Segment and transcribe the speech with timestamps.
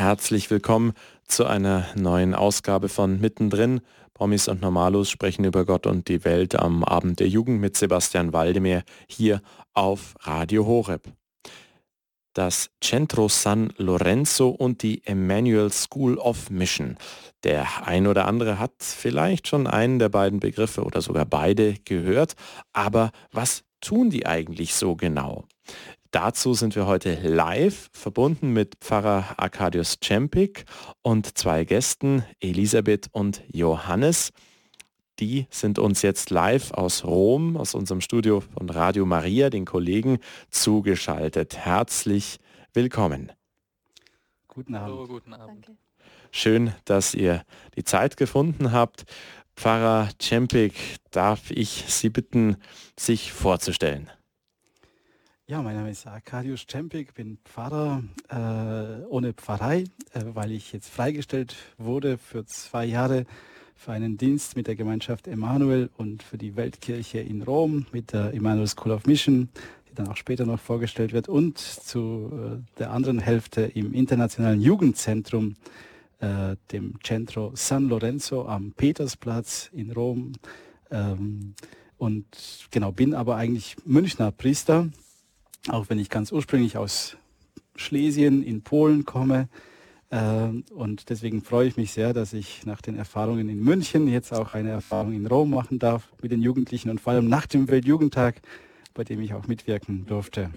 [0.00, 0.94] Herzlich willkommen
[1.26, 3.82] zu einer neuen Ausgabe von Mittendrin.
[4.14, 8.32] Promis und Normalos sprechen über Gott und die Welt am Abend der Jugend mit Sebastian
[8.32, 9.42] Waldemir hier
[9.74, 11.02] auf Radio Horeb.
[12.32, 16.96] Das Centro San Lorenzo und die Emmanuel School of Mission.
[17.44, 22.36] Der ein oder andere hat vielleicht schon einen der beiden Begriffe oder sogar beide gehört,
[22.72, 25.44] aber was tun die eigentlich so genau?
[26.12, 30.64] Dazu sind wir heute live verbunden mit Pfarrer Arkadius Czempik
[31.02, 34.32] und zwei Gästen, Elisabeth und Johannes.
[35.20, 40.18] Die sind uns jetzt live aus Rom, aus unserem Studio von Radio Maria, den Kollegen,
[40.50, 41.56] zugeschaltet.
[41.56, 42.40] Herzlich
[42.72, 43.30] willkommen.
[44.48, 44.92] Guten Abend.
[44.92, 45.68] Hallo, guten Abend.
[45.68, 45.78] Danke.
[46.32, 47.44] Schön, dass ihr
[47.76, 49.04] die Zeit gefunden habt.
[49.54, 50.74] Pfarrer Czempik,
[51.12, 52.56] darf ich Sie bitten,
[52.98, 54.10] sich vorzustellen?
[55.50, 59.82] Ja, mein Name ist Arkadius Czempik, bin Pfarrer äh, ohne Pfarrei,
[60.12, 63.26] äh, weil ich jetzt freigestellt wurde für zwei Jahre
[63.74, 68.32] für einen Dienst mit der Gemeinschaft Emanuel und für die Weltkirche in Rom mit der
[68.32, 69.48] Emanuel School of Mission,
[69.90, 74.60] die dann auch später noch vorgestellt wird, und zu äh, der anderen Hälfte im Internationalen
[74.60, 75.56] Jugendzentrum,
[76.20, 80.30] äh, dem Centro San Lorenzo am Petersplatz in Rom.
[80.92, 81.54] Ähm,
[81.98, 82.24] und
[82.70, 84.90] genau, bin aber eigentlich Münchner Priester
[85.68, 87.16] auch wenn ich ganz ursprünglich aus
[87.76, 89.48] Schlesien in Polen komme.
[90.10, 94.32] Ähm, und deswegen freue ich mich sehr, dass ich nach den Erfahrungen in München jetzt
[94.32, 97.68] auch eine Erfahrung in Rom machen darf mit den Jugendlichen und vor allem nach dem
[97.68, 98.40] Weltjugendtag,
[98.94, 100.50] bei dem ich auch mitwirken durfte.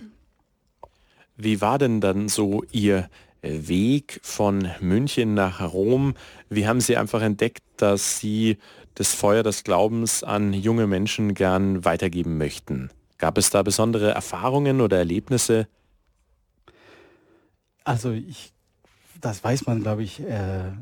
[1.37, 3.09] Wie war denn dann so Ihr
[3.41, 6.15] Weg von München nach Rom?
[6.49, 8.57] Wie haben Sie einfach entdeckt, dass Sie
[8.95, 12.89] das Feuer des Glaubens an junge Menschen gern weitergeben möchten?
[13.23, 15.69] Gab es da besondere Erfahrungen oder Erlebnisse?
[17.85, 18.51] Also ich,
[19.21, 20.73] das weiß man, glaube ich, äh,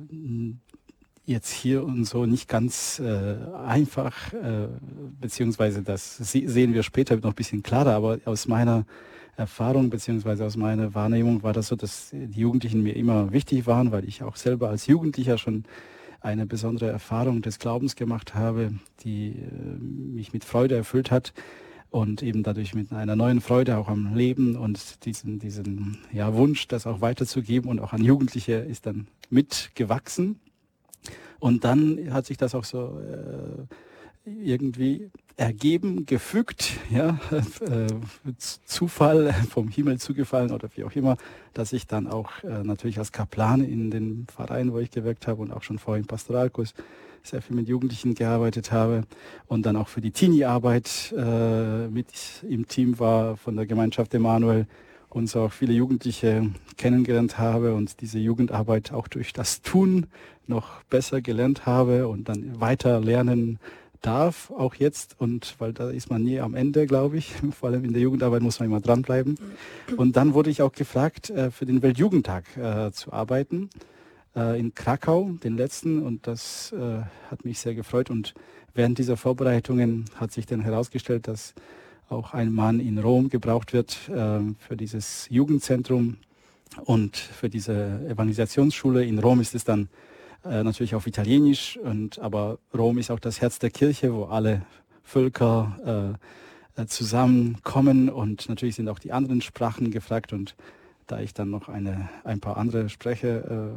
[1.27, 4.69] jetzt hier und so nicht ganz äh, einfach, äh,
[5.19, 8.87] beziehungsweise das sehen wir später noch ein bisschen klarer, aber aus meiner
[9.37, 13.91] Erfahrung beziehungsweise aus meiner Wahrnehmung war das so, dass die Jugendlichen mir immer wichtig waren,
[13.91, 15.65] weil ich auch selber als Jugendlicher schon
[16.21, 18.73] eine besondere Erfahrung des Glaubens gemacht habe,
[19.03, 21.33] die äh, mich mit Freude erfüllt hat
[21.91, 26.67] und eben dadurch mit einer neuen Freude auch am Leben und diesen, diesen ja, Wunsch,
[26.67, 30.39] das auch weiterzugeben und auch an Jugendliche ist dann mitgewachsen.
[31.39, 33.65] Und dann hat sich das auch so äh,
[34.25, 37.87] irgendwie ergeben, gefügt, ja, äh,
[38.37, 41.17] Zufall vom Himmel zugefallen oder wie auch immer,
[41.53, 45.41] dass ich dann auch äh, natürlich als Kaplan in den Verein, wo ich gewirkt habe
[45.41, 46.73] und auch schon vorhin Pastoralkurs
[47.23, 49.03] sehr viel mit Jugendlichen gearbeitet habe
[49.47, 52.07] und dann auch für die Teenie-Arbeit äh, mit
[52.47, 54.65] im Team war von der Gemeinschaft Emanuel
[55.09, 60.07] und so auch viele Jugendliche kennengelernt habe und diese Jugendarbeit auch durch das Tun
[60.47, 63.59] noch besser gelernt habe und dann weiter lernen
[64.01, 65.15] darf, auch jetzt.
[65.19, 67.33] Und weil da ist man nie am Ende, glaube ich.
[67.59, 69.37] Vor allem in der Jugendarbeit muss man immer dranbleiben.
[69.97, 73.69] Und dann wurde ich auch gefragt, äh, für den Weltjugendtag äh, zu arbeiten
[74.35, 76.73] äh, in Krakau, den letzten, und das
[77.29, 78.09] hat mich sehr gefreut.
[78.09, 78.33] Und
[78.73, 81.53] während dieser Vorbereitungen hat sich dann herausgestellt, dass
[82.09, 86.17] auch ein Mann in Rom gebraucht wird für dieses Jugendzentrum
[86.83, 89.05] und für diese Evangelisationsschule.
[89.05, 89.87] In Rom ist es dann
[90.43, 94.63] äh, natürlich auf Italienisch, und, aber Rom ist auch das Herz der Kirche, wo alle
[95.03, 96.17] Völker
[96.77, 100.55] äh, äh, zusammenkommen und natürlich sind auch die anderen Sprachen gefragt und
[101.07, 103.73] da ich dann noch eine, ein paar andere spreche,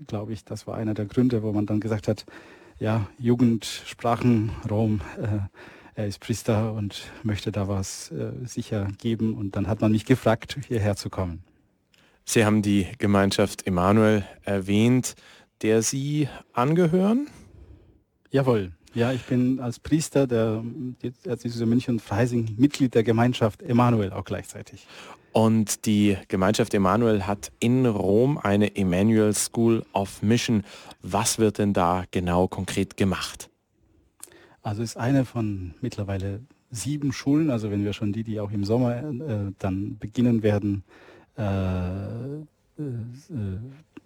[0.00, 2.24] äh, glaube ich, das war einer der Gründe, wo man dann gesagt hat,
[2.78, 5.40] ja, Jugendsprachen, Rom, äh,
[5.94, 9.34] er ist Priester und möchte da was äh, sicher geben.
[9.34, 11.44] Und dann hat man mich gefragt, hierher zu kommen.
[12.24, 15.14] Sie haben die Gemeinschaft Emanuel erwähnt,
[15.64, 17.26] der Sie angehören?
[18.30, 18.72] Jawohl.
[18.92, 20.62] Ja, ich bin als Priester der
[21.24, 24.86] Erzdiözese München Freising Mitglied der Gemeinschaft Emanuel auch gleichzeitig.
[25.32, 30.64] Und die Gemeinschaft Emanuel hat in Rom eine Emmanuel School of Mission.
[31.00, 33.48] Was wird denn da genau konkret gemacht?
[34.62, 36.40] Also ist eine von mittlerweile
[36.70, 40.84] sieben Schulen, also wenn wir schon die, die auch im Sommer äh, dann beginnen werden,
[41.36, 42.44] äh,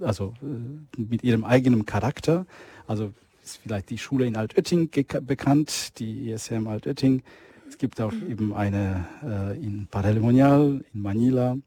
[0.01, 2.47] also äh, mit ihrem eigenen Charakter.
[2.87, 3.13] Also
[3.43, 4.91] ist vielleicht die Schule in Altötting
[5.23, 7.23] bekannt, die ESM Altötting
[7.69, 11.59] es gibt auch eben eine äh, in Paralimonial, in Manila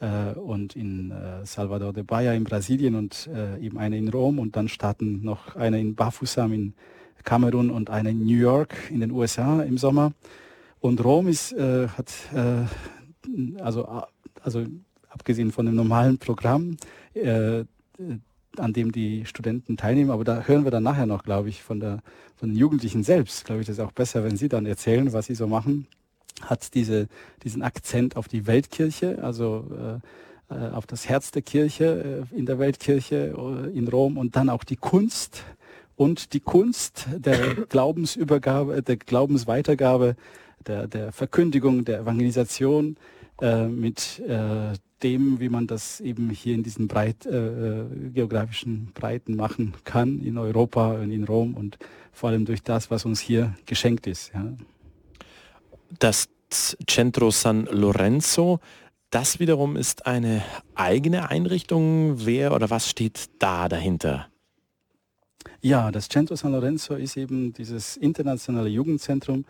[0.00, 4.38] äh, und in äh, Salvador de Bahia in Brasilien und äh, eben eine in Rom
[4.38, 6.74] und dann starten noch eine in Bafusam in
[7.24, 10.12] Kamerun und eine in New York in den USA im Sommer.
[10.80, 14.04] Und Rom ist, äh, hat, äh, also,
[14.42, 14.64] also
[15.08, 16.76] abgesehen von dem normalen Programm,
[18.58, 20.10] an dem die Studenten teilnehmen.
[20.10, 22.00] Aber da hören wir dann nachher noch, glaube ich, von, der,
[22.36, 23.44] von den Jugendlichen selbst.
[23.44, 25.86] Glaube ich, das ist auch besser, wenn sie dann erzählen, was sie so machen.
[26.42, 27.08] Hat diese,
[27.42, 30.00] diesen Akzent auf die Weltkirche, also
[30.50, 34.36] äh, äh auf das Herz der Kirche äh, in der Weltkirche äh, in Rom und
[34.36, 35.42] dann auch die Kunst
[35.96, 40.14] und die Kunst der Glaubensübergabe, der Glaubensweitergabe,
[40.64, 42.96] der, der Verkündigung, der Evangelisation
[43.40, 49.36] äh, mit äh, dem, wie man das eben hier in diesen breit, äh, geografischen Breiten
[49.36, 51.78] machen kann, in Europa und in Rom und
[52.12, 54.32] vor allem durch das, was uns hier geschenkt ist.
[54.34, 54.52] Ja.
[55.98, 58.60] Das Centro San Lorenzo,
[59.10, 60.42] das wiederum ist eine
[60.74, 62.26] eigene Einrichtung.
[62.26, 64.28] Wer oder was steht da dahinter?
[65.60, 69.44] Ja, das Centro San Lorenzo ist eben dieses internationale Jugendzentrum,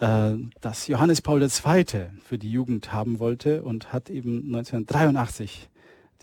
[0.00, 1.84] äh, das Johannes Paul II.
[2.24, 5.68] für die Jugend haben wollte und hat eben 1983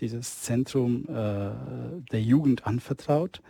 [0.00, 1.50] dieses Zentrum äh,
[2.10, 3.40] der Jugend anvertraut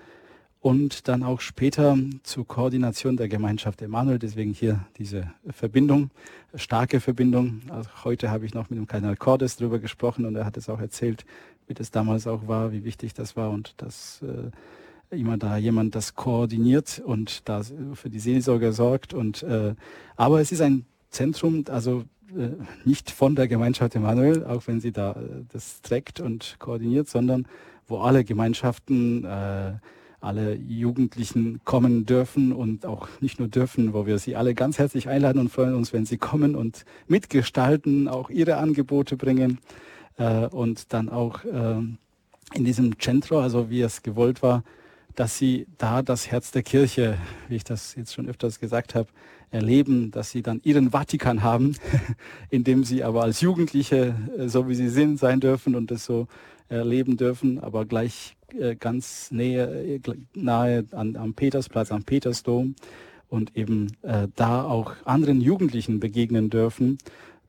[0.62, 6.10] und dann auch später zur Koordination der Gemeinschaft Emanuel, deswegen hier diese Verbindung,
[6.54, 7.62] starke Verbindung.
[7.68, 10.68] Also heute habe ich noch mit dem Kardinal Cordes darüber gesprochen und er hat es
[10.68, 11.24] auch erzählt,
[11.66, 14.50] wie das damals auch war, wie wichtig das war und dass äh,
[15.12, 17.62] immer da jemand das koordiniert und da
[17.94, 19.14] für die Seelsorge sorgt.
[19.14, 19.74] Und, äh,
[20.16, 22.04] aber es ist ein Zentrum, also
[22.36, 22.50] äh,
[22.84, 27.46] nicht von der Gemeinschaft Emanuel, auch wenn sie da äh, das trägt und koordiniert, sondern
[27.86, 29.74] wo alle Gemeinschaften, äh,
[30.20, 35.08] alle Jugendlichen kommen dürfen und auch nicht nur dürfen, wo wir sie alle ganz herzlich
[35.08, 39.58] einladen und freuen uns, wenn sie kommen und mitgestalten, auch ihre Angebote bringen
[40.16, 41.82] äh, und dann auch äh,
[42.54, 44.62] in diesem Centro, also wie es gewollt war,
[45.14, 47.18] dass sie da das Herz der Kirche,
[47.48, 49.08] wie ich das jetzt schon öfters gesagt habe,
[49.50, 51.76] erleben, dass sie dann ihren Vatikan haben,
[52.50, 56.04] in dem sie aber als Jugendliche, äh, so wie sie sind, sein dürfen und das
[56.04, 56.26] so
[56.68, 60.00] erleben dürfen, aber gleich äh, ganz nähe, äh,
[60.34, 62.74] nahe an, am Petersplatz, am Petersdom
[63.28, 66.98] und eben äh, da auch anderen Jugendlichen begegnen dürfen,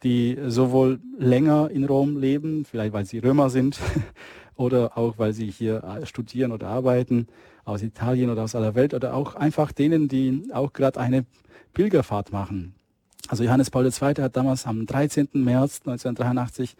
[0.03, 3.79] die sowohl länger in Rom leben, vielleicht weil sie Römer sind,
[4.55, 7.27] oder auch weil sie hier studieren oder arbeiten,
[7.65, 11.25] aus Italien oder aus aller Welt oder auch einfach denen, die auch gerade eine
[11.73, 12.75] Pilgerfahrt machen.
[13.27, 13.91] Also Johannes Paul II.
[14.21, 15.29] hat damals am 13.
[15.33, 16.75] März 1983,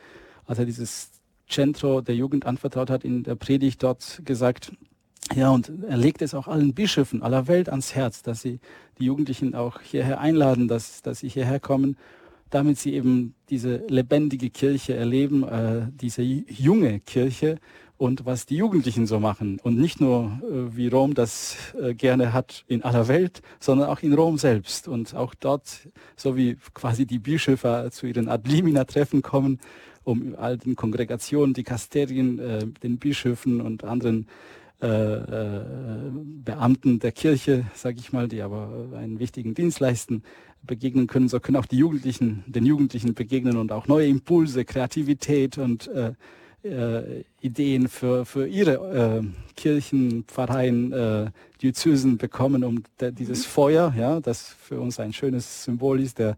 [0.46, 1.12] als er dieses
[1.48, 4.74] Centro der Jugend anvertraut hat, in der Predigt dort gesagt,
[5.36, 8.60] ja, und er legt es auch allen Bischöfen aller Welt ans Herz, dass sie
[9.00, 11.98] die Jugendlichen auch hierher einladen, dass, dass sie hierher kommen,
[12.50, 17.58] damit sie eben diese lebendige Kirche erleben, äh, diese junge Kirche,
[18.04, 19.62] und was die Jugendlichen so machen.
[19.64, 24.02] Und nicht nur, äh, wie Rom das äh, gerne hat in aller Welt, sondern auch
[24.02, 24.90] in Rom selbst.
[24.90, 29.62] Und auch dort, so wie quasi die Bischöfe zu ihren Adlimina-Treffen kommen,
[30.04, 34.28] um all den Kongregationen, die Kasterien, äh, den Bischöfen und anderen
[34.82, 35.62] äh, äh,
[36.44, 40.24] Beamten der Kirche, sage ich mal, die aber einen wichtigen Dienst leisten,
[40.62, 45.58] begegnen können, so können auch die Jugendlichen den Jugendlichen begegnen und auch neue Impulse, Kreativität
[45.58, 46.14] und äh,
[46.64, 51.32] äh, Ideen für, für ihre äh, Kirchen, Pfarreien, äh,
[51.62, 53.52] Diözesen bekommen, um der, dieses mhm.
[53.52, 56.38] Feuer, ja, das für uns ein schönes Symbol ist, der,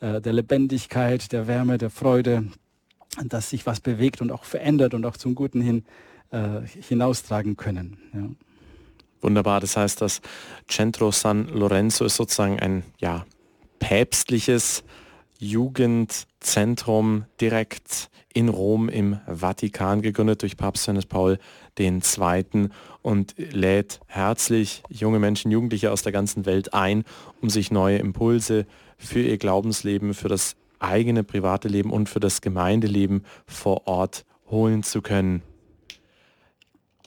[0.00, 2.46] äh, der Lebendigkeit, der Wärme, der Freude,
[3.24, 5.84] dass sich was bewegt und auch verändert und auch zum Guten hin
[6.30, 7.98] äh, hinaustragen können.
[8.12, 8.28] Ja.
[9.20, 10.20] Wunderbar, das heißt, das
[10.68, 13.24] Centro San Lorenzo ist sozusagen ein ja,
[13.78, 14.84] päpstliches
[15.38, 21.38] Jugendzentrum direkt in Rom im Vatikan gegründet durch Papst Johannes Paul
[21.78, 22.68] II.
[23.02, 27.04] und lädt herzlich junge Menschen, Jugendliche aus der ganzen Welt ein,
[27.40, 28.66] um sich neue Impulse
[28.98, 34.82] für ihr Glaubensleben, für das eigene private Leben und für das Gemeindeleben vor Ort holen
[34.82, 35.42] zu können.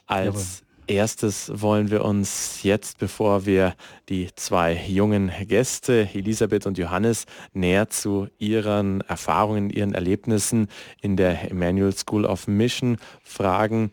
[0.07, 3.75] Als erstes wollen wir uns jetzt, bevor wir
[4.09, 10.67] die zwei jungen Gäste, Elisabeth und Johannes, näher zu ihren Erfahrungen, ihren Erlebnissen
[11.01, 13.91] in der Emmanuel School of Mission fragen,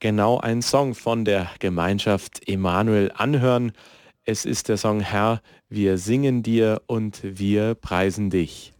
[0.00, 3.72] genau einen Song von der Gemeinschaft Emanuel anhören.
[4.24, 8.72] Es ist der Song Herr, wir singen dir und wir preisen dich.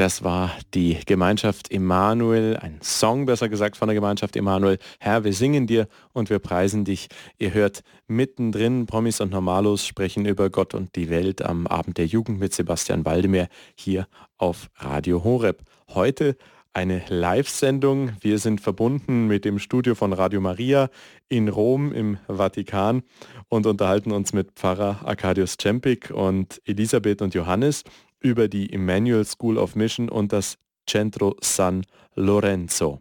[0.00, 4.78] Das war die Gemeinschaft Emanuel, ein Song besser gesagt von der Gemeinschaft Emanuel.
[4.98, 7.08] Herr, wir singen dir und wir preisen dich.
[7.36, 12.06] Ihr hört mittendrin, Promis und Normalos sprechen über Gott und die Welt am Abend der
[12.06, 15.64] Jugend mit Sebastian Waldemar hier auf Radio Horeb.
[15.88, 16.38] Heute
[16.72, 18.12] eine Live-Sendung.
[18.22, 20.88] Wir sind verbunden mit dem Studio von Radio Maria
[21.28, 23.02] in Rom im Vatikan
[23.48, 27.84] und unterhalten uns mit Pfarrer Arkadius Cempik und Elisabeth und Johannes
[28.20, 31.84] über die Emmanuel School of Mission und das Centro San
[32.14, 33.00] Lorenzo.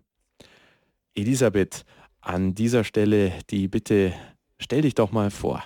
[1.16, 1.86] Elisabeth,
[2.22, 4.14] an dieser Stelle die Bitte,
[4.58, 5.64] stell dich doch mal vor.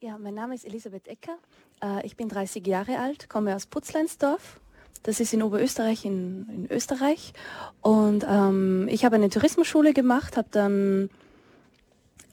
[0.00, 1.38] Ja, mein Name ist Elisabeth Ecker.
[1.82, 4.60] Äh, ich bin 30 Jahre alt, komme aus Putzleinsdorf
[5.06, 7.32] das ist in Oberösterreich in, in Österreich.
[7.80, 11.10] Und ähm, ich habe eine Tourismusschule gemacht, habe dann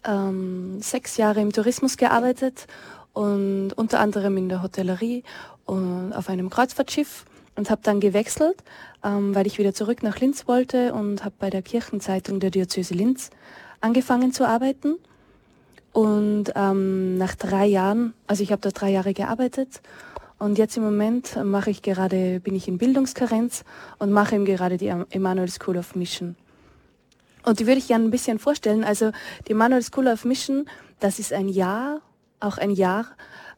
[0.03, 2.65] ähm, sechs Jahre im Tourismus gearbeitet
[3.13, 5.23] und unter anderem in der Hotellerie
[5.65, 8.63] und auf einem Kreuzfahrtschiff und habe dann gewechselt,
[9.03, 12.93] ähm, weil ich wieder zurück nach Linz wollte und habe bei der Kirchenzeitung der Diözese
[12.93, 13.29] Linz
[13.81, 14.95] angefangen zu arbeiten.
[15.91, 19.81] Und ähm, nach drei Jahren, also ich habe da drei Jahre gearbeitet
[20.39, 23.63] und jetzt im Moment mache ich gerade, bin ich in Bildungskarenz
[23.99, 26.35] und mache eben gerade die Emmanuel School of Mission.
[27.45, 28.83] Und die würde ich gerne ein bisschen vorstellen.
[28.83, 29.11] Also
[29.47, 30.65] die Emmanuel School of Mission,
[30.99, 32.01] das ist ein Jahr,
[32.39, 33.05] auch ein Jahr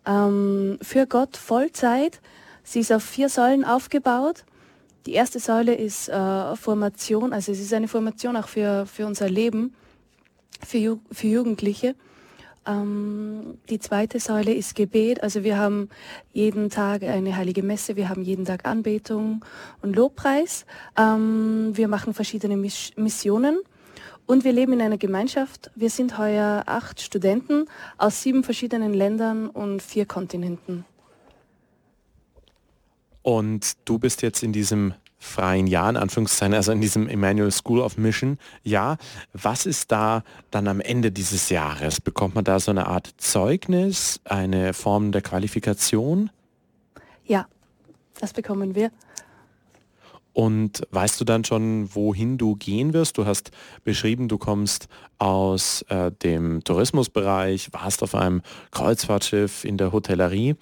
[0.05, 2.21] ähm, für Gott Vollzeit.
[2.63, 4.45] Sie ist auf vier Säulen aufgebaut.
[5.05, 9.29] Die erste Säule ist äh, Formation, also es ist eine Formation auch für, für unser
[9.29, 9.75] Leben,
[10.65, 11.95] für, Ju für Jugendliche.
[12.65, 15.21] Ähm, die zweite Säule ist Gebet.
[15.21, 15.89] Also wir haben
[16.33, 19.45] jeden Tag eine heilige Messe, wir haben jeden Tag Anbetung
[19.83, 20.65] und Lobpreis.
[20.97, 23.59] Ähm, wir machen verschiedene Miss Missionen.
[24.25, 25.70] Und wir leben in einer Gemeinschaft.
[25.75, 27.65] Wir sind heuer acht Studenten
[27.98, 30.86] aus sieben verschiedenen Ländern und vier Kontinenten.
[33.22, 37.79] Und du bist jetzt in diesem freien Jahr, in Anführungszeichen, also in diesem Emmanuel School
[37.79, 38.98] of Mission ja,
[39.34, 42.01] Was ist da dann am Ende dieses Jahres?
[42.01, 46.29] Bekommt man da so eine Art Zeugnis, eine Form der Qualifikation?
[47.25, 47.48] Ja,
[48.20, 48.91] das bekommen wir.
[50.36, 53.18] Und weißt du dann schon, wohin du gehen wirst?
[53.18, 53.51] Du hast
[53.86, 60.56] beschrieben, du kommst aus äh, dem Tourismusbereich, warst auf einem Kreuzfahrtschiff in der Hotellerie.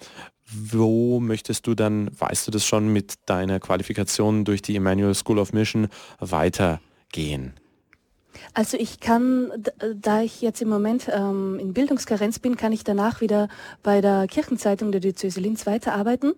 [0.46, 5.40] Wo möchtest du dann, weißt du das schon, mit deiner Qualifikation durch die Emmanuel School
[5.40, 5.88] of Mission
[6.20, 7.54] weitergehen?
[8.52, 9.50] Also ich kann,
[9.94, 13.48] da ich jetzt im Moment ähm, in Bildungskarenz bin, kann ich danach wieder
[13.82, 16.34] bei der Kirchenzeitung der Diözese Linz weiterarbeiten.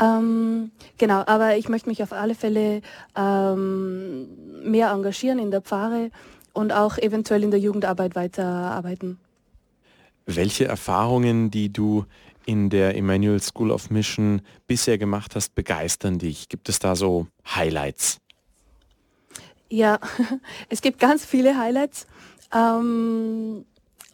[0.00, 2.82] Ähm, genau, aber ich möchte mich auf alle Fälle
[3.16, 4.28] ähm,
[4.62, 6.10] mehr engagieren in der Pfarre
[6.52, 9.18] und auch eventuell in der Jugendarbeit weiterarbeiten.
[10.26, 12.04] Welche Erfahrungen, die du
[12.46, 16.48] in der Emmanuel School of Mission bisher gemacht hast, begeistern dich?
[16.48, 18.18] Gibt es da so Highlights?
[19.70, 20.00] Ja,
[20.68, 22.06] es gibt ganz viele Highlights.
[22.52, 23.64] Ähm,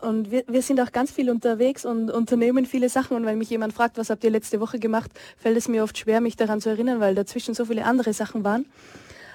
[0.01, 3.17] und wir, wir sind auch ganz viel unterwegs und unternehmen viele Sachen.
[3.17, 5.97] Und wenn mich jemand fragt, was habt ihr letzte Woche gemacht, fällt es mir oft
[5.97, 8.67] schwer, mich daran zu erinnern, weil dazwischen so viele andere Sachen waren.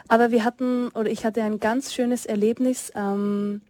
[0.07, 2.91] Aber wir hatten, oder ich hatte ein ganz schönes Erlebnis.
[2.95, 3.61] Ähm,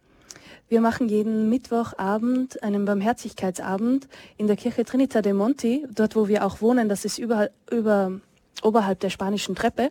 [0.68, 6.44] wir machen jeden Mittwochabend einen Barmherzigkeitsabend in der Kirche Trinita de Monti, dort wo wir
[6.44, 8.20] auch wohnen, das ist über, über,
[8.62, 9.90] oberhalb der spanischen Treppe.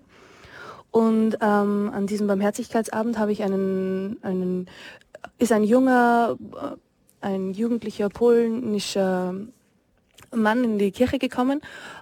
[0.91, 4.69] Und ähm, an diesem Barmherzigkeitsabend habe ich einen, einen,
[5.37, 6.37] ist ein junger,
[7.21, 9.35] äh, ein jugendlicher polnischer
[10.33, 11.61] Mann in die Kirche gekommen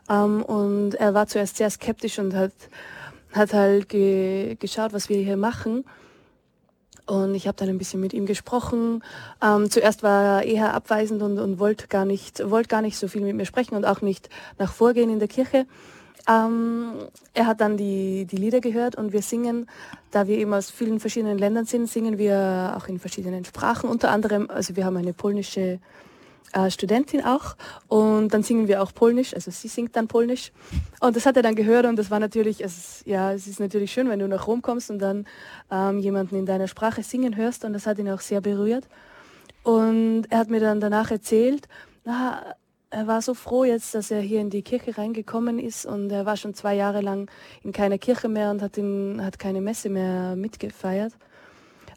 [0.10, 2.54] ähm, und er war zuerst sehr skeptisch und hat,
[3.32, 5.86] hat halt ge, geschaut, was wir hier machen.
[7.06, 9.04] Und ich habe dann ein bisschen mit ihm gesprochen.
[9.42, 13.08] Ähm, zuerst war er eher abweisend und, und wollte gar, nicht, wollt gar nicht so
[13.08, 14.30] viel mit mir sprechen und auch nicht
[14.60, 15.66] nach Vorgehen in der Kirche.
[16.30, 19.68] Ähm, er hat dann die, die Lieder gehört und wir singen,
[20.12, 23.90] da wir eben aus vielen verschiedenen Ländern sind, singen wir auch in verschiedenen Sprachen.
[23.90, 25.80] Unter anderem, also wir haben eine polnische
[26.54, 27.56] äh, Studentin auch
[27.88, 30.52] und dann singen wir auch Polnisch, also sie singt dann Polnisch
[31.00, 33.92] und das hat er dann gehört und das war natürlich, es, ja, es ist natürlich
[33.92, 35.26] schön, wenn du nach Rom kommst und dann
[35.72, 38.88] ähm, jemanden in deiner Sprache singen hörst und das hat ihn auch sehr berührt
[39.64, 41.68] und er hat mir dann danach erzählt,
[42.04, 42.56] na,
[42.92, 46.26] er war so froh jetzt, dass er hier in die Kirche reingekommen ist und er
[46.26, 47.30] war schon zwei Jahre lang
[47.64, 51.14] in keiner Kirche mehr und hat, in, hat keine Messe mehr mitgefeiert.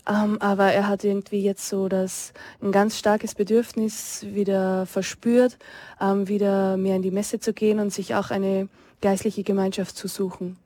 [0.06, 5.58] Ähm, aber er hat irgendwie jetzt so das ein ganz starkes Bedürfnis wieder verspürt,
[6.00, 8.68] ähm, wieder mehr in die Messe zu gehen und sich auch eine
[9.00, 10.56] geistliche Gemeinschaft zu suchen.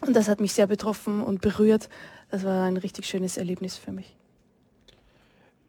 [0.00, 1.88] Und das hat mich sehr betroffen und berührt.
[2.30, 4.16] Das war ein richtig schönes Erlebnis für mich.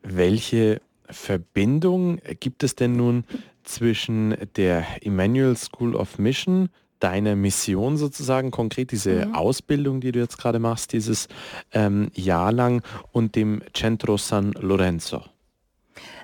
[0.02, 3.24] Welche Verbindung gibt es denn nun
[3.70, 9.36] zwischen der Emmanuel School of Mission deine Mission sozusagen, konkret diese mhm.
[9.36, 11.28] Ausbildung, die du jetzt gerade machst, dieses
[11.72, 15.24] ähm, Jahr lang und dem Centro San Lorenzo?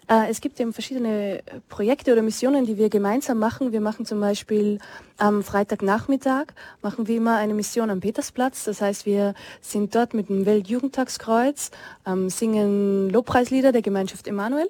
[0.07, 3.71] Äh, es gibt eben verschiedene Projekte oder Missionen, die wir gemeinsam machen.
[3.71, 4.79] Wir machen zum Beispiel
[5.17, 6.47] am Freitagnachmittag,
[6.81, 8.65] machen wir immer eine Mission am Petersplatz.
[8.65, 11.71] Das heißt, wir sind dort mit dem Weltjugendtagskreuz,
[12.05, 14.69] ähm, singen Lobpreislieder der Gemeinschaft Emanuel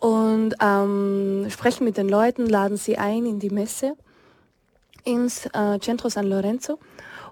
[0.00, 3.94] und ähm, sprechen mit den Leuten, laden sie ein in die Messe
[5.04, 6.78] ins äh, Centro San Lorenzo.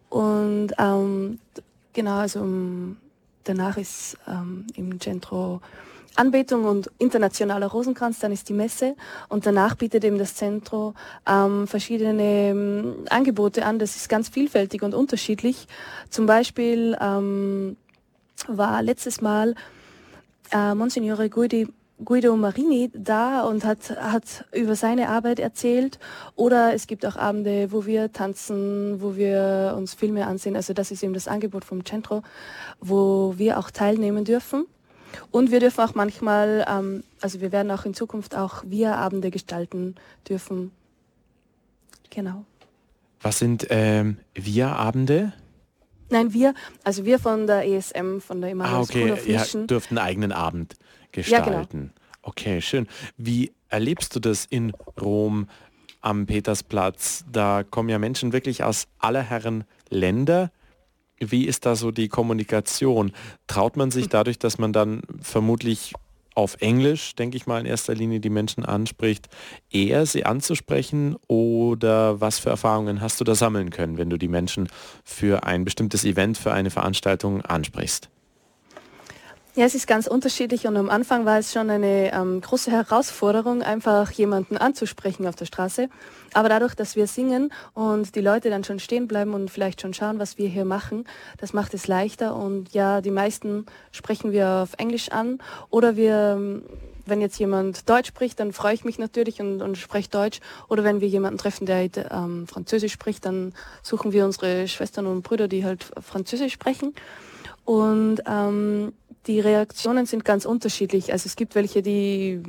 [0.09, 1.39] Und ähm,
[1.93, 2.97] genau, also um,
[3.45, 5.61] danach ist ähm, im Centro
[6.17, 8.97] Anbetung und internationaler Rosenkranz, dann ist die Messe
[9.29, 10.95] und danach bietet eben das Zentrum
[11.27, 13.79] ähm, verschiedene ähm, Angebote an.
[13.79, 15.69] Das ist ganz vielfältig und unterschiedlich.
[16.09, 17.77] Zum Beispiel ähm,
[18.49, 19.55] war letztes Mal
[20.53, 21.69] äh, Monsignore Guidi
[22.05, 25.99] Guido Marini da und hat, hat über seine Arbeit erzählt.
[26.35, 30.57] Oder es gibt auch Abende, wo wir tanzen, wo wir uns Filme ansehen.
[30.57, 32.23] Also das ist eben das Angebot vom Centro,
[32.81, 34.67] wo wir auch teilnehmen dürfen.
[35.31, 39.95] Und wir dürfen auch manchmal, ähm, also wir werden auch in Zukunft auch Wir-Abende gestalten
[40.29, 40.73] dürfen.
[42.11, 42.45] Genau.
[43.23, 45.33] Was sind ähm, Wir-Abende?
[46.11, 49.01] Nein, wir, also wir von der ESM, von der Emanuel ah, okay.
[49.01, 49.63] School of Mission.
[49.63, 50.77] Ja, dürften einen eigenen Abend
[51.25, 51.53] gestalten.
[51.53, 51.91] Ja, genau.
[52.23, 52.87] Okay, schön.
[53.17, 55.49] Wie erlebst du das in Rom
[56.01, 57.25] am Petersplatz?
[57.31, 60.51] Da kommen ja Menschen wirklich aus aller Herren Länder
[61.19, 63.13] wie ist da so die Kommunikation?
[63.47, 65.95] Traut man sich dadurch, dass man dann vermutlich
[66.35, 69.29] auf Englisch, denke ich mal, in erster Linie die Menschen anspricht,
[69.71, 74.29] eher sie anzusprechen oder was für Erfahrungen hast du da sammeln können, wenn du die
[74.29, 74.69] Menschen
[75.03, 78.11] für ein bestimmtes Event, für eine Veranstaltung ansprichst?
[79.57, 83.63] Ja, es ist ganz unterschiedlich und am Anfang war es schon eine ähm, große Herausforderung,
[83.63, 85.89] einfach jemanden anzusprechen auf der Straße.
[86.35, 89.95] Aber dadurch, dass wir singen und die Leute dann schon stehen bleiben und vielleicht schon
[89.95, 91.07] schauen, was wir hier machen,
[91.39, 92.37] das macht es leichter.
[92.37, 95.39] Und ja, die meisten sprechen wir auf Englisch an
[95.71, 96.63] oder wir
[97.07, 100.41] wenn jetzt jemand Deutsch spricht, dann freue ich mich natürlich und, und spreche Deutsch.
[100.69, 105.23] Oder wenn wir jemanden treffen, der ähm, Französisch spricht, dann suchen wir unsere Schwestern und
[105.23, 106.95] Brüder, die halt Französisch sprechen.
[107.65, 108.93] Und ähm,
[109.27, 111.13] die Reaktionen sind ganz unterschiedlich.
[111.13, 112.41] Also es gibt welche, die,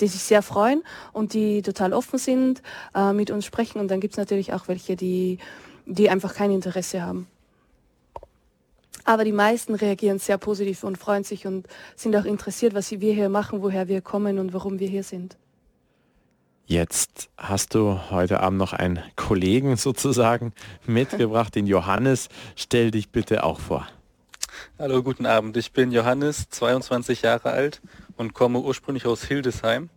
[0.00, 2.62] die sich sehr freuen und die total offen sind,
[2.94, 3.80] äh, mit uns sprechen.
[3.80, 5.38] Und dann gibt es natürlich auch welche, die,
[5.86, 7.26] die einfach kein Interesse haben.
[9.04, 13.14] Aber die meisten reagieren sehr positiv und freuen sich und sind auch interessiert, was wir
[13.14, 15.38] hier machen, woher wir kommen und warum wir hier sind.
[16.66, 20.52] Jetzt hast du heute Abend noch einen Kollegen sozusagen
[20.84, 22.28] mitgebracht, den Johannes.
[22.56, 23.88] Stell dich bitte auch vor.
[24.80, 25.56] Hallo, guten Abend.
[25.56, 27.82] Ich bin Johannes, 22 Jahre alt
[28.16, 29.88] und komme ursprünglich aus Hildesheim.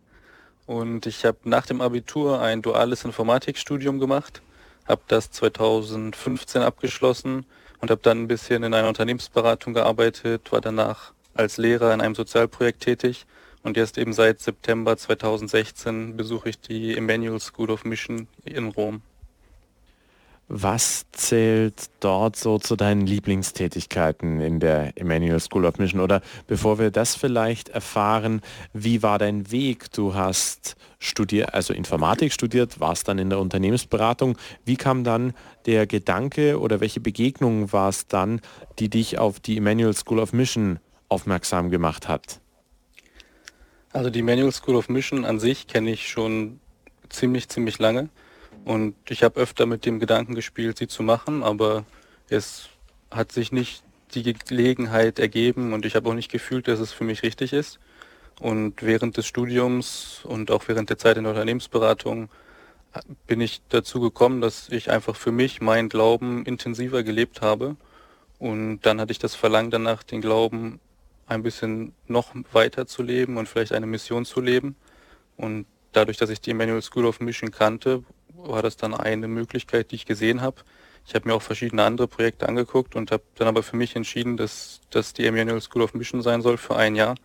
[0.66, 4.42] Und ich habe nach dem Abitur ein duales Informatikstudium gemacht,
[4.88, 7.46] habe das 2015 abgeschlossen
[7.80, 12.16] und habe dann ein bisschen in einer Unternehmensberatung gearbeitet, war danach als Lehrer in einem
[12.16, 13.28] Sozialprojekt tätig
[13.62, 19.04] und jetzt eben seit September 2016 besuche ich die Emmanuel School of Mission in Rom.
[20.54, 26.02] Was zählt dort so zu deinen Lieblingstätigkeiten in der Emmanuel School of Mission?
[26.02, 28.42] Oder bevor wir das vielleicht erfahren,
[28.74, 29.94] wie war dein Weg?
[29.94, 34.38] Du hast studiert, also Informatik studiert, warst dann in der Unternehmensberatung.
[34.66, 35.32] Wie kam dann
[35.68, 38.42] der Gedanke oder welche Begegnung war es dann,
[38.78, 42.42] die dich auf die Emmanuel School of Mission aufmerksam gemacht hat?
[43.94, 46.60] Also die Emmanuel School of Mission an sich kenne ich schon
[47.08, 48.10] ziemlich, ziemlich lange.
[48.64, 51.86] Und ich habe öfter mit dem Gedanken gespielt, sie zu machen, aber
[52.30, 52.70] es
[53.10, 57.04] hat sich nicht die Gelegenheit ergeben und ich habe auch nicht gefühlt, dass es für
[57.04, 57.80] mich richtig ist.
[58.40, 62.30] Und während des Studiums und auch während der Zeit in der Unternehmensberatung
[63.28, 67.78] bin ich dazu gekommen, dass ich einfach für mich meinen Glauben intensiver gelebt habe.
[68.40, 70.80] Und dann hatte ich das Verlangen danach, den Glauben
[71.28, 74.76] ein bisschen noch weiter zu leben und vielleicht eine Mission zu leben.
[75.38, 78.04] Und dadurch, dass ich die Emmanuel School of Mission kannte,
[78.46, 80.62] war das dann eine Möglichkeit, die ich gesehen habe.
[81.06, 84.38] Ich habe mir auch verschiedene andere Projekte angeguckt und habe dann aber für mich entschieden,
[84.38, 87.16] dass das die Emmanuel School of Mission sein soll für ein Jahr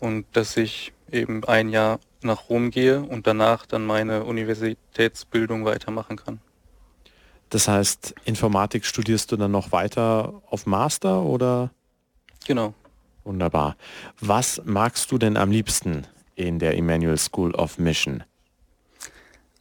[0.00, 6.16] und dass ich eben ein Jahr nach Rom gehe und danach dann meine Universitätsbildung weitermachen
[6.16, 6.40] kann.
[7.50, 11.70] Das heißt, Informatik studierst du dann noch weiter auf Master oder?
[12.46, 12.74] Genau.
[13.22, 13.76] Wunderbar.
[14.20, 18.24] Was magst du denn am liebsten in der Emmanuel School of Mission?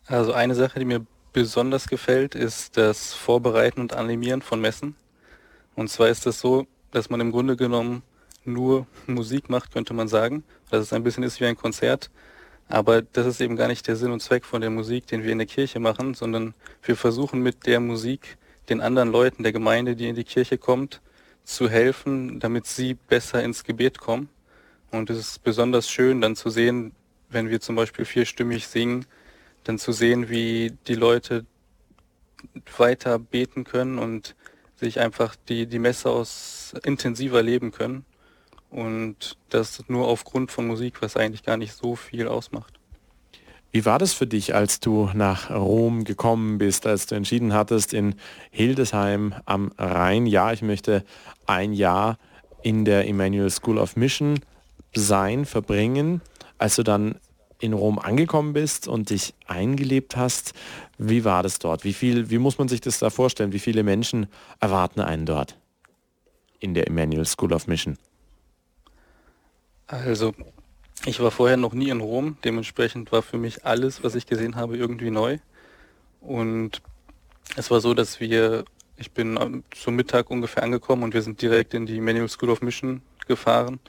[0.06, 4.96] Also eine Sache, die mir besonders gefällt, ist das Vorbereiten und Animieren von Messen.
[5.76, 8.04] Und zwar ist das so, dass man im Grunde genommen
[8.44, 10.44] nur Musik macht, könnte man sagen.
[10.70, 12.12] Dass es ein bisschen ist wie ein Konzert.
[12.68, 15.32] Aber das ist eben gar nicht der Sinn und Zweck von der Musik, den wir
[15.32, 18.38] in der Kirche machen, sondern wir versuchen mit der Musik
[18.70, 21.02] den anderen Leuten der Gemeinde, die in die Kirche kommt,
[21.44, 24.30] zu helfen, damit sie besser ins Gebet kommen.
[24.92, 26.94] Und es ist besonders schön dann zu sehen,
[27.30, 29.06] wenn wir zum Beispiel vierstimmig singen,
[29.64, 31.46] dann zu sehen, wie die Leute
[32.78, 34.36] weiter beten können und
[34.76, 38.06] sich einfach die, die Messe aus intensiver leben können.
[38.70, 42.80] Und das nur aufgrund von Musik, was eigentlich gar nicht so viel ausmacht.
[43.72, 47.94] Wie war das für dich, als du nach Rom gekommen bist, als du entschieden hattest,
[47.94, 48.16] in
[48.52, 51.04] Hildesheim am Rhein, ja, ich möchte
[51.48, 52.18] ein Jahr
[52.62, 54.40] in der Emmanuel School of Mission
[54.94, 56.22] sein, verbringen,
[56.60, 57.16] als du dann
[57.64, 60.54] in Rom angekommen bist und dich eingelebt hast,
[60.98, 61.86] wie war das dort?
[61.86, 63.54] Wie viel, wie muss man sich das da vorstellen?
[63.54, 64.28] Wie viele Menschen
[64.60, 65.58] erwarten einen dort
[66.60, 67.98] in der Emmanuel School of Mission?
[69.88, 70.34] Also,
[71.06, 74.58] ich war vorher noch nie in Rom, dementsprechend war für mich alles, was ich gesehen
[74.58, 75.38] habe, irgendwie neu.
[76.20, 76.82] Und
[77.56, 78.66] es war so, dass wir,
[78.98, 82.62] ich bin zum Mittag ungefähr angekommen und wir sind direkt in die Emmanuel School of
[82.62, 83.80] Mission gefahren.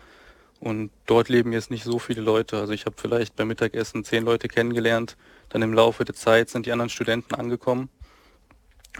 [0.64, 2.58] Und dort leben jetzt nicht so viele Leute.
[2.58, 5.18] Also ich habe vielleicht beim Mittagessen zehn Leute kennengelernt.
[5.50, 7.90] Dann im Laufe der Zeit sind die anderen Studenten angekommen.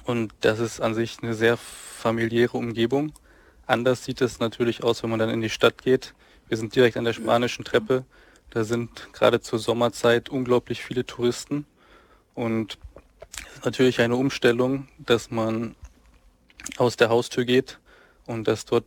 [0.04, 3.14] Und das ist an sich eine sehr familiäre Umgebung.
[3.66, 6.12] Anders sieht es natürlich aus, wenn man dann in die Stadt geht.
[6.48, 8.04] Wir sind direkt an der spanischen Treppe.
[8.50, 11.64] Da sind gerade zur Sommerzeit unglaublich viele Touristen.
[12.34, 12.76] Und
[13.48, 15.76] es ist natürlich eine Umstellung, dass man
[16.76, 17.78] aus der Haustür geht
[18.26, 18.84] und dass dort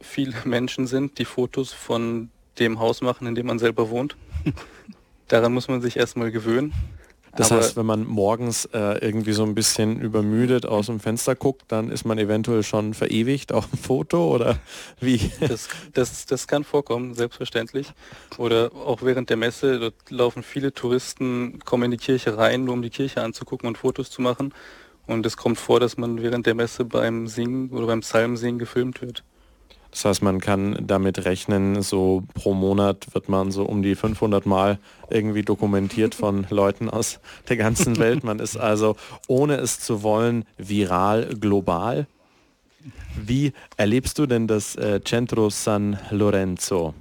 [0.00, 4.16] viele Menschen sind, die Fotos von dem Haus machen, in dem man selber wohnt.
[5.28, 6.72] Daran muss man sich erstmal gewöhnen.
[7.36, 11.66] Das heißt, wenn man morgens äh, irgendwie so ein bisschen übermüdet aus dem Fenster guckt,
[11.68, 14.58] dann ist man eventuell schon verewigt auf dem Foto oder
[15.00, 15.30] wie?
[15.40, 17.92] Das, das, das kann vorkommen, selbstverständlich.
[18.38, 22.74] Oder auch während der Messe, dort laufen viele Touristen, kommen in die Kirche rein, nur
[22.74, 24.52] um die Kirche anzugucken und Fotos zu machen.
[25.06, 29.00] Und es kommt vor, dass man während der Messe beim Singen oder beim Psalmsingen gefilmt
[29.00, 29.22] wird.
[29.90, 34.46] Das heißt, man kann damit rechnen, so pro Monat wird man so um die 500
[34.46, 34.78] Mal
[35.10, 38.22] irgendwie dokumentiert von Leuten aus der ganzen Welt.
[38.24, 38.96] Man ist also,
[39.26, 42.06] ohne es zu wollen, viral global.
[43.16, 46.94] Wie erlebst du denn das äh, Centro San Lorenzo?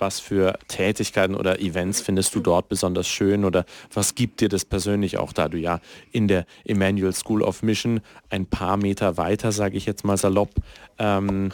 [0.00, 4.64] Was für Tätigkeiten oder Events findest du dort besonders schön oder was gibt dir das
[4.64, 5.80] persönlich auch, da du ja
[6.12, 10.50] in der Emmanuel School of Mission ein paar Meter weiter, sage ich jetzt mal salopp,
[10.98, 11.50] ähm,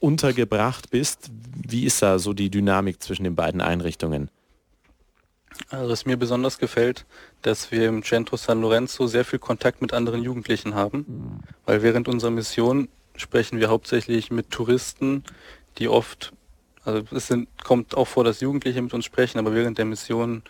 [0.00, 1.30] untergebracht bist?
[1.66, 4.30] Wie ist da so die Dynamik zwischen den beiden Einrichtungen?
[5.68, 7.06] Also was mir besonders gefällt,
[7.42, 12.08] dass wir im Centro San Lorenzo sehr viel Kontakt mit anderen Jugendlichen haben, weil während
[12.08, 15.22] unserer Mission sprechen wir hauptsächlich mit Touristen,
[15.78, 16.32] die oft
[16.84, 20.42] also es sind, kommt auch vor, dass Jugendliche mit uns sprechen, aber während der Mission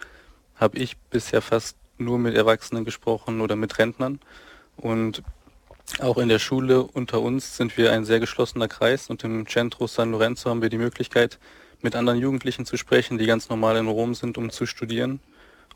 [0.56, 4.20] habe ich bisher fast nur mit Erwachsenen gesprochen oder mit Rentnern.
[4.76, 5.22] Und
[6.00, 9.86] auch in der Schule unter uns sind wir ein sehr geschlossener Kreis und im Centro
[9.86, 11.38] San Lorenzo haben wir die Möglichkeit,
[11.82, 15.20] mit anderen Jugendlichen zu sprechen, die ganz normal in Rom sind, um zu studieren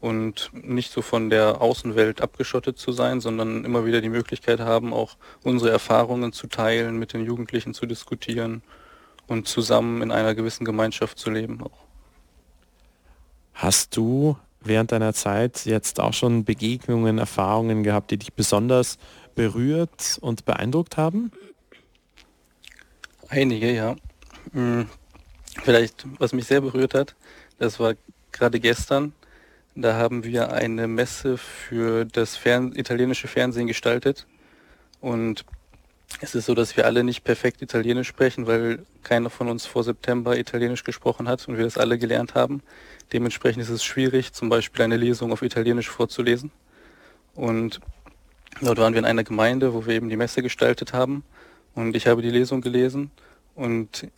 [0.01, 4.93] und nicht so von der Außenwelt abgeschottet zu sein, sondern immer wieder die Möglichkeit haben,
[4.93, 8.63] auch unsere Erfahrungen zu teilen, mit den Jugendlichen zu diskutieren
[9.29, 11.87] und zusammen in einer gewissen Gemeinschaft zu leben auch.
[13.55, 18.99] Hast du während deiner Zeit jetzt auch schon Begegnungen, Erfahrungen gehabt, die dich besonders
[19.35, 21.31] berührt und beeindruckt haben?
[23.29, 23.95] Einige, ja.
[24.53, 24.89] Hm,
[25.63, 27.15] vielleicht, was mich sehr berührt hat,
[27.59, 27.95] das war
[28.33, 29.13] gerade gestern.
[29.75, 34.27] Da haben wir eine Messe für das Fern italienische Fernsehen gestaltet.
[35.01, 35.45] Und
[36.21, 39.85] es ist so, dass wir alle nicht perfekt Italienisch sprechen, weil keiner von uns vor
[39.85, 42.63] September Italienisch gesprochen hat und wir das alle gelernt haben.
[43.13, 46.51] Dementsprechend ist es schwierig, zum Beispiel eine Lesung auf Italienisch vorzulesen.
[47.35, 47.81] Und
[48.61, 51.25] dort waren wir in einer Gemeinde, wo wir eben die Messe gestaltet haben.
[51.75, 53.11] Und ich habe die Lesung gelesen
[53.55, 54.09] und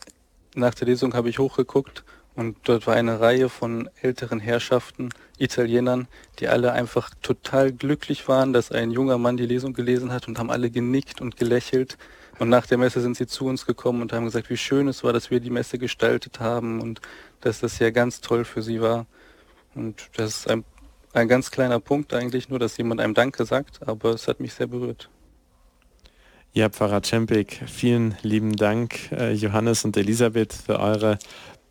[0.55, 2.03] nach der Lesung habe ich hochgeguckt
[2.35, 6.07] und dort war eine Reihe von älteren Herrschaften, Italienern,
[6.39, 10.39] die alle einfach total glücklich waren, dass ein junger Mann die Lesung gelesen hat und
[10.39, 11.97] haben alle genickt und gelächelt.
[12.39, 15.03] Und nach der Messe sind sie zu uns gekommen und haben gesagt, wie schön es
[15.03, 17.01] war, dass wir die Messe gestaltet haben und
[17.41, 19.05] dass das ja ganz toll für sie war.
[19.75, 20.63] Und das ist ein,
[21.13, 24.53] ein ganz kleiner Punkt eigentlich, nur dass jemand einem Danke sagt, aber es hat mich
[24.53, 25.09] sehr berührt.
[26.53, 31.17] Ja, Pfarrer Cempik, vielen lieben Dank, äh, Johannes und Elisabeth, für eure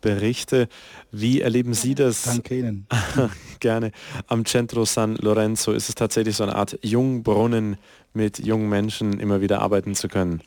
[0.01, 0.67] Berichte.
[1.11, 2.23] Wie erleben Sie das?
[2.23, 2.87] Danke Ihnen.
[3.59, 3.91] Gerne.
[4.27, 7.77] Am Centro San Lorenzo ist es tatsächlich so eine Art Jungbrunnen,
[8.13, 10.41] mit jungen Menschen immer wieder arbeiten zu können.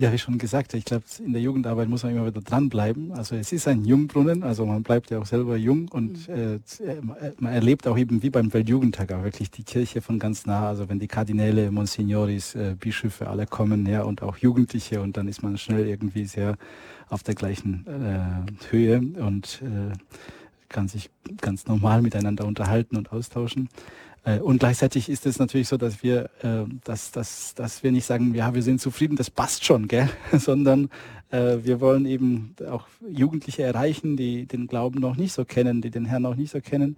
[0.00, 3.12] Ja, wie schon gesagt, ich glaube, in der Jugendarbeit muss man immer wieder dranbleiben.
[3.12, 6.34] Also es ist ein Jungbrunnen, also man bleibt ja auch selber jung und mhm.
[6.34, 7.00] äh, äh
[7.38, 10.68] man erlebt auch eben wie beim Weltjugendtag auch wirklich die Kirche von ganz nah.
[10.68, 15.28] Also wenn die Kardinäle, Monsignoris, äh, Bischöfe alle kommen, ja, und auch Jugendliche und dann
[15.28, 16.56] ist man schnell irgendwie sehr
[17.10, 19.92] auf der gleichen äh, Höhe und äh,
[20.70, 21.10] kann sich
[21.42, 23.68] ganz normal miteinander unterhalten und austauschen.
[24.24, 28.06] Äh, und gleichzeitig ist es natürlich so, dass wir, äh, dass, dass, dass wir nicht
[28.06, 30.08] sagen, ja, wir sind zufrieden, das passt schon, gell?
[30.32, 30.90] sondern
[31.30, 35.90] äh, wir wollen eben auch Jugendliche erreichen, die den Glauben noch nicht so kennen, die
[35.90, 36.96] den Herrn noch nicht so kennen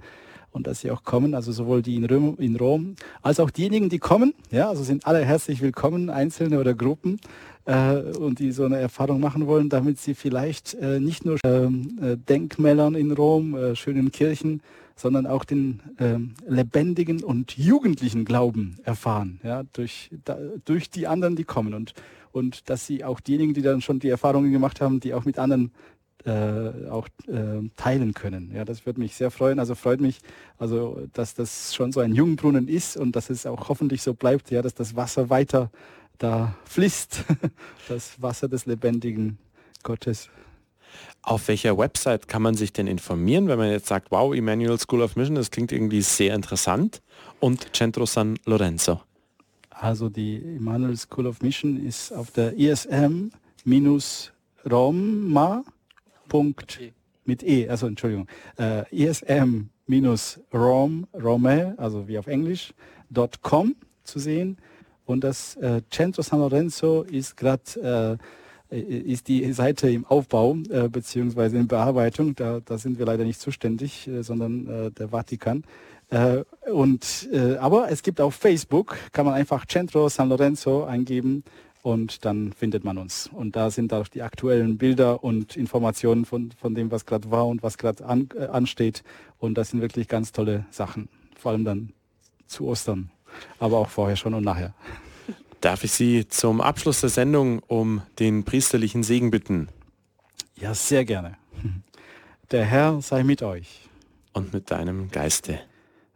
[0.50, 3.88] und dass sie auch kommen, also sowohl die in Rom, in Rom als auch diejenigen,
[3.88, 7.18] die kommen, ja, also sind alle herzlich willkommen, Einzelne oder Gruppen
[7.64, 12.96] und die so eine Erfahrung machen wollen, damit sie vielleicht nicht nur ähm, äh, Denkmälern
[12.96, 14.60] in Rom, schönen Kirchen,
[14.96, 21.36] sondern auch den ähm, lebendigen und jugendlichen Glauben erfahren, ja, durch, da, durch die anderen,
[21.36, 21.94] die kommen und,
[22.32, 25.38] und dass sie auch diejenigen, die dann schon die Erfahrungen gemacht haben, die auch mit
[25.38, 25.72] anderen
[26.24, 28.52] äh, auch äh, teilen können.
[28.54, 29.58] Ja, das würde mich sehr freuen.
[29.58, 30.20] Also freut mich,
[30.56, 34.50] also dass das schon so ein Jungbrunnen ist und dass es auch hoffentlich so bleibt,
[34.52, 35.70] ja, dass das Wasser weiter
[36.18, 37.24] da fließt,
[37.88, 39.38] das Wasser des lebendigen
[39.82, 40.30] Gottes.
[41.22, 45.02] Auf welcher Website kann man sich denn informieren, wenn man jetzt sagt, wow, Emmanuel School
[45.02, 47.00] of Mission, das klingt irgendwie sehr interessant
[47.40, 49.00] und Centro San Lorenzo?
[49.70, 53.32] Also die Emmanuel School of Mission ist auf der ism-roma.
[57.24, 58.26] mit E, also Entschuldigung,
[58.58, 59.76] äh, ism-rom,
[61.14, 62.74] Rome, also wie auf Englisch,
[63.42, 64.58] .com zu sehen.
[65.04, 68.24] Und das äh, Centro San Lorenzo ist gerade äh,
[68.72, 72.34] ist die Seite im Aufbau äh, beziehungsweise in Bearbeitung.
[72.34, 75.64] Da, da sind wir leider nicht zuständig, äh, sondern äh, der Vatikan.
[76.10, 81.42] Äh, und, äh, aber es gibt auf Facebook, kann man einfach Centro San Lorenzo eingeben
[81.82, 83.30] und dann findet man uns.
[83.32, 87.46] Und da sind auch die aktuellen Bilder und Informationen von, von dem, was gerade war
[87.46, 89.02] und was gerade an, äh, ansteht.
[89.38, 91.92] Und das sind wirklich ganz tolle Sachen, vor allem dann
[92.46, 93.10] zu Ostern,
[93.58, 94.74] aber auch vorher schon und nachher.
[95.62, 99.68] Darf ich Sie zum Abschluss der Sendung um den priesterlichen Segen bitten?
[100.56, 101.36] Ja, sehr gerne.
[102.50, 103.88] Der Herr sei mit euch.
[104.32, 105.60] Und mit deinem Geiste.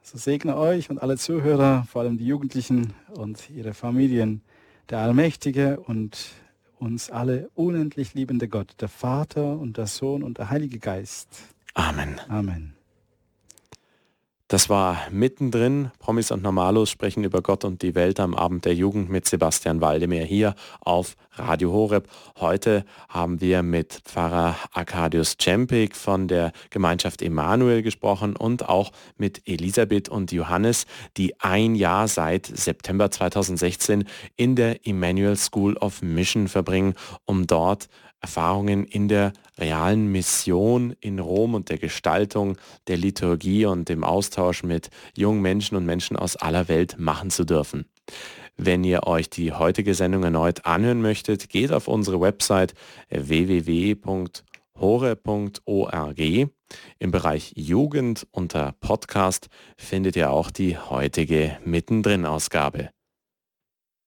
[0.02, 4.42] So segne euch und alle Zuhörer, vor allem die Jugendlichen und ihre Familien,
[4.90, 6.18] der allmächtige und
[6.80, 11.28] uns alle unendlich liebende Gott, der Vater und der Sohn und der Heilige Geist.
[11.74, 12.20] Amen.
[12.28, 12.75] Amen.
[14.48, 15.90] Das war mittendrin.
[15.98, 19.80] Promis und Normalos sprechen über Gott und die Welt am Abend der Jugend mit Sebastian
[19.80, 22.06] Waldemir hier auf Radio Horeb.
[22.38, 29.42] Heute haben wir mit Pfarrer Arkadius Czempik von der Gemeinschaft Emanuel gesprochen und auch mit
[29.48, 34.04] Elisabeth und Johannes, die ein Jahr seit September 2016
[34.36, 37.88] in der Emmanuel School of Mission verbringen, um dort
[38.20, 42.56] Erfahrungen in der realen Mission in Rom und der Gestaltung
[42.88, 47.44] der Liturgie und dem Austausch mit jungen Menschen und Menschen aus aller Welt machen zu
[47.44, 47.86] dürfen.
[48.56, 52.74] Wenn ihr euch die heutige Sendung erneut anhören möchtet, geht auf unsere Website
[53.10, 54.00] www.hore.org.
[56.98, 62.90] Im Bereich Jugend unter Podcast findet ihr auch die heutige Mittendrin-Ausgabe.